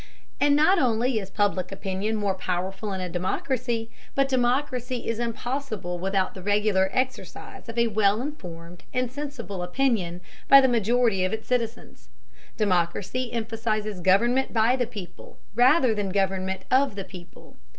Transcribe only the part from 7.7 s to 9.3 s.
a well informed and